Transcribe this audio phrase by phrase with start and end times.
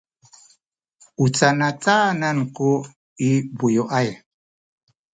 [1.23, 2.69] u canacanan ku
[3.29, 4.09] i bayuay?